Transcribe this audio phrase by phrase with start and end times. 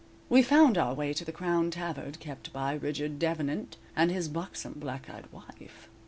[0.29, 4.73] We found our way to the Crown Tavern, kept by Richard Devanant and his buxom
[4.79, 5.89] black eyed wife.